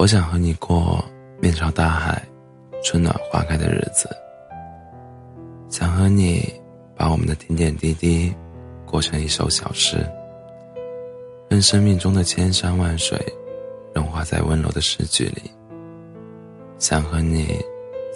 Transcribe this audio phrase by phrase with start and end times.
[0.00, 1.04] 我想和你过
[1.42, 2.26] 面朝大海、
[2.82, 4.08] 春暖花开的日子，
[5.68, 6.50] 想和你
[6.96, 8.34] 把我们的点点滴滴
[8.86, 9.98] 过成一首小诗，
[11.50, 13.22] 任生命中的千山万水
[13.94, 15.42] 融化在温柔的诗句里。
[16.78, 17.62] 想和你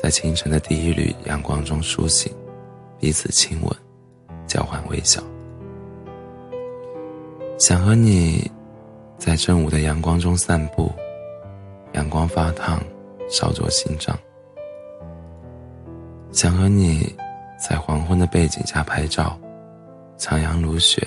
[0.02, 2.32] 在清晨的第一缕阳光中苏醒，
[2.98, 3.70] 彼此亲吻，
[4.46, 5.22] 交换微笑。
[7.58, 8.50] 想和你
[9.18, 10.90] 在正午的阳光中散步。
[11.94, 12.80] 阳光发烫，
[13.28, 14.16] 烧灼心脏。
[16.30, 17.14] 想和你
[17.58, 19.38] 在黄昏的背景下拍照，
[20.16, 21.06] 残阳如血，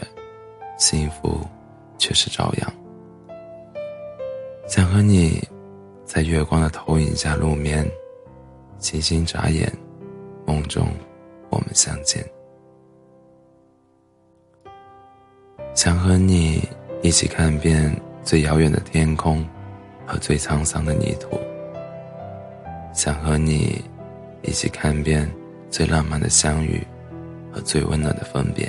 [0.77, 1.41] 幸福
[1.97, 2.73] 却是朝阳。
[4.67, 5.45] 想和你
[6.05, 7.85] 在月光的投影下入眠，
[8.79, 9.71] 星星眨眼，
[10.45, 10.87] 梦中
[11.49, 12.25] 我们相见。
[15.73, 16.67] 想和你
[17.01, 17.93] 一起看遍
[18.23, 19.45] 最遥远的天空。
[20.07, 21.37] 和最沧桑的泥土，
[22.93, 23.83] 想和你
[24.41, 25.29] 一起看遍
[25.69, 26.81] 最浪漫的相遇
[27.51, 28.67] 和最温暖的分别，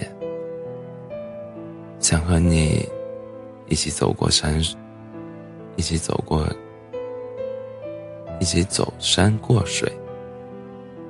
[2.01, 2.85] 想和你
[3.69, 4.61] 一起走过山，
[5.77, 6.45] 一起走过，
[8.41, 9.91] 一起走山过水，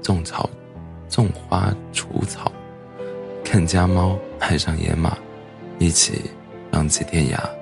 [0.03, 0.49] 种草，
[1.09, 2.53] 种花除草，
[3.43, 5.17] 看家猫爱上野马，
[5.79, 6.21] 一起
[6.71, 7.58] 浪迹天涯。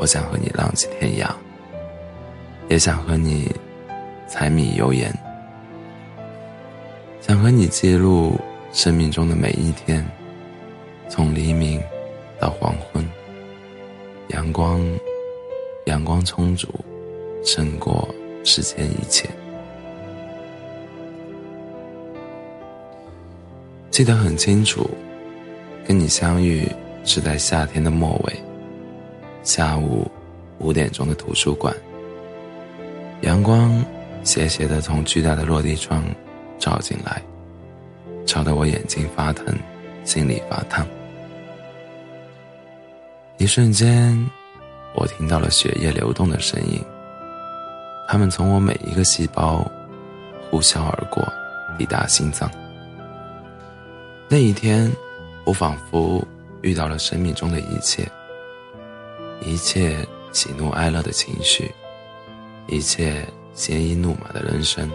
[0.00, 1.30] 我想和你浪迹天涯，
[2.70, 3.54] 也想和你
[4.26, 5.12] 柴米油盐，
[7.20, 8.40] 想和你记录
[8.72, 10.02] 生命中的每一天，
[11.06, 11.78] 从黎明
[12.38, 13.06] 到黄昏，
[14.28, 14.80] 阳光，
[15.84, 16.66] 阳光充足，
[17.44, 18.08] 胜过
[18.42, 19.28] 世间一切。
[23.90, 24.88] 记得很清楚，
[25.86, 26.66] 跟你相遇
[27.04, 28.32] 是在夏天的末尾。
[29.42, 30.10] 下午
[30.58, 31.74] 五点钟的图书馆，
[33.22, 33.82] 阳光
[34.22, 36.04] 斜斜的从巨大的落地窗
[36.58, 37.22] 照进来，
[38.26, 39.56] 照得我眼睛发疼，
[40.04, 40.86] 心里发烫。
[43.38, 44.14] 一瞬间，
[44.94, 46.78] 我听到了血液流动的声音，
[48.06, 49.66] 它们从我每一个细胞
[50.50, 51.26] 呼啸而过，
[51.78, 52.50] 抵达心脏。
[54.28, 54.92] 那一天，
[55.44, 56.22] 我仿佛
[56.60, 58.06] 遇到了生命中的一切。
[59.42, 61.72] 一切喜怒哀乐的情绪，
[62.66, 64.88] 一切鲜衣怒马的人生。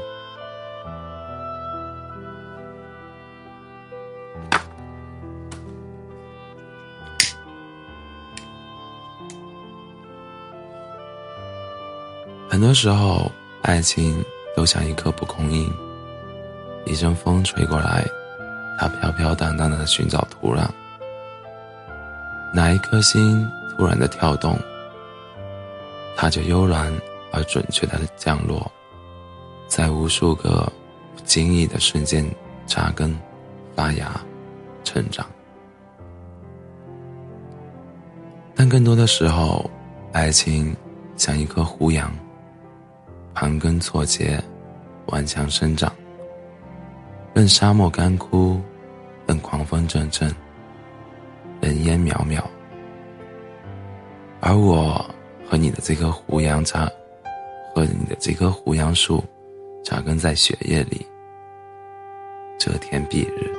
[12.48, 13.30] 很多时候，
[13.64, 14.24] 爱情
[14.56, 15.70] 都像一颗蒲公英，
[16.86, 18.06] 一阵风吹过来，
[18.80, 20.66] 它飘飘荡荡的寻找土壤。
[22.54, 23.46] 哪一颗心？
[23.78, 24.58] 突然的跳动，
[26.16, 26.94] 它就悠然
[27.32, 28.72] 而准确的降落，
[29.68, 30.72] 在无数个
[31.16, 32.26] 不经意的瞬间
[32.66, 33.14] 扎根、
[33.76, 34.20] 发芽、
[34.84, 35.26] 成长。
[38.56, 39.70] 但更多的时候，
[40.14, 40.74] 爱情
[41.18, 42.10] 像一棵胡杨，
[43.34, 44.42] 盘根错节，
[45.08, 45.92] 顽强生长，
[47.34, 48.62] 任沙漠干枯，
[49.28, 50.34] 任狂风阵阵，
[51.60, 52.42] 人烟渺渺。
[54.48, 55.04] 而我
[55.50, 56.88] 和你的这棵胡杨扎，
[57.74, 59.24] 和你的这棵胡杨树，
[59.84, 61.04] 扎根在血液里，
[62.60, 63.52] 遮天蔽日。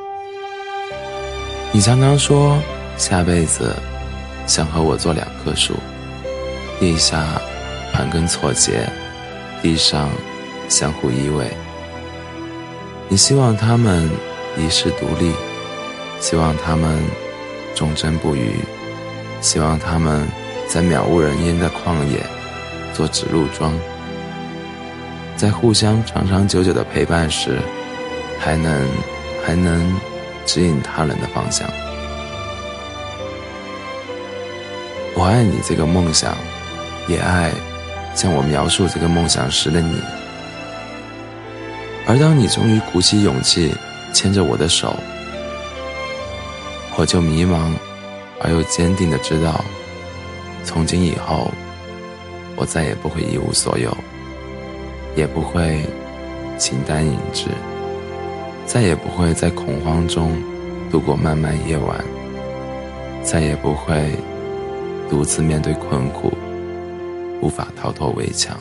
[1.73, 2.57] 你常常说
[2.97, 3.75] 下辈子
[4.47, 5.75] 想和我做两棵树，
[6.79, 7.43] 地下
[7.93, 8.89] 盘根错节，
[9.61, 10.09] 地上
[10.69, 11.47] 相互依偎。
[13.09, 14.09] 你希望他们
[14.57, 15.33] 一世独立，
[16.21, 17.03] 希望他们
[17.75, 18.53] 忠贞不渝，
[19.41, 20.25] 希望他们。
[20.69, 22.21] 在渺无人烟的旷野
[22.93, 23.73] 做指路桩，
[25.37, 27.59] 在互相长长久久的陪伴时，
[28.39, 28.89] 还能
[29.45, 29.99] 还能
[30.45, 31.67] 指引他人的方向。
[35.15, 36.37] 我爱你这个梦想，
[37.09, 37.51] 也爱
[38.15, 39.99] 向我描述这个梦想时的你。
[42.07, 43.75] 而当你终于鼓起勇气
[44.13, 44.95] 牵着我的手，
[46.97, 47.73] 我就迷茫
[48.43, 49.65] 而又坚定的知道。
[50.67, 51.51] 从今以后，
[52.57, 53.97] 我再也不会一无所有，
[55.15, 55.81] 也不会
[56.59, 57.47] 形单影只，
[58.67, 60.37] 再也不会在恐慌中
[60.91, 62.05] 度过漫漫夜晚，
[63.23, 64.13] 再也不会
[65.09, 66.33] 独自面对困苦，
[67.41, 68.59] 无法逃脱围墙。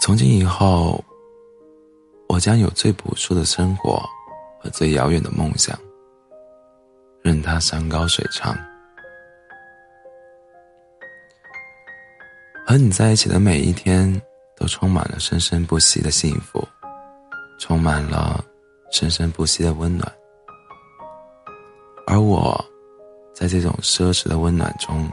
[0.00, 1.04] 从今以后，
[2.28, 4.02] 我将有最朴素的生活。
[4.60, 5.78] 和最遥远的梦想，
[7.22, 8.56] 任它山高水长。
[12.66, 14.20] 和你在一起的每一天，
[14.56, 16.62] 都充满了生生不息的幸福，
[17.58, 18.44] 充满了
[18.90, 20.12] 生生不息的温暖。
[22.06, 22.62] 而我，
[23.34, 25.10] 在这种奢侈的温暖中，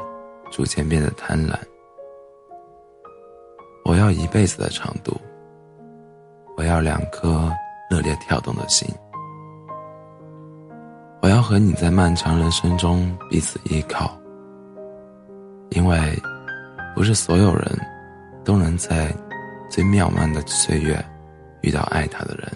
[0.52, 1.58] 逐渐变得贪婪。
[3.86, 5.16] 我要一辈子的长度，
[6.58, 7.50] 我要两颗
[7.90, 8.90] 热烈跳动的心，
[11.26, 14.16] 我要和你在漫长人生中彼此依靠，
[15.72, 15.98] 因为
[16.94, 17.66] 不是所有人
[18.44, 19.12] 都能在
[19.68, 21.04] 最渺茫的岁月
[21.62, 22.48] 遇到爱他的人，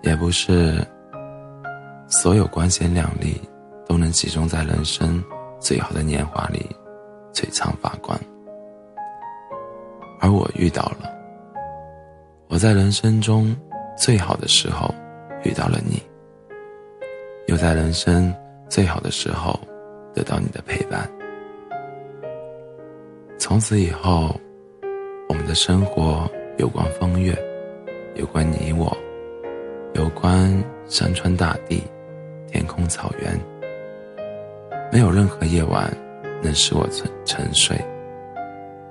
[0.00, 0.82] 也不是
[2.08, 3.38] 所有光鲜亮丽
[3.86, 5.22] 都能集中在人生
[5.60, 6.64] 最好的年华里
[7.34, 8.18] 璀璨发光。
[10.20, 11.14] 而我遇到了，
[12.48, 13.54] 我在人生中
[13.94, 14.90] 最好的时候
[15.44, 16.02] 遇到了你，
[17.46, 18.34] 又在人生
[18.68, 19.58] 最好的时候
[20.14, 21.08] 得到你的陪伴。
[23.38, 24.34] 从此以后，
[25.28, 27.36] 我们的生活有关风月，
[28.14, 28.96] 有关你我，
[29.94, 30.50] 有关
[30.86, 31.82] 山川大地、
[32.48, 33.38] 天空草原。
[34.92, 35.92] 没有任何夜晚
[36.42, 37.76] 能使我沉沉睡，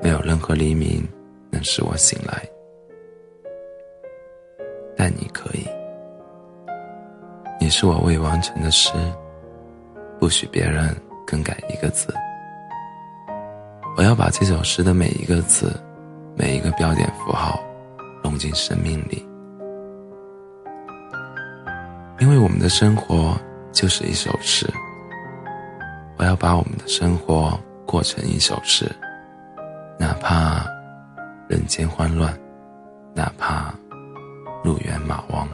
[0.02, 1.08] 没有任何黎明。
[1.52, 2.44] 能使我醒来，
[4.98, 5.66] 但你可以。
[7.66, 8.92] 你是我未完成的诗，
[10.20, 10.96] 不许别人
[11.26, 12.14] 更改一个字。
[13.98, 15.76] 我要把这首诗的每一个字，
[16.36, 17.60] 每一个标点符号，
[18.24, 19.28] 融进生命里。
[22.20, 23.36] 因为我们的生活
[23.72, 24.72] 就是一首诗，
[26.20, 28.86] 我要把我们的生活过成一首诗，
[29.98, 30.64] 哪怕。
[31.48, 32.32] 人间慌乱，
[33.16, 33.74] 哪怕
[34.64, 35.48] 路远马亡。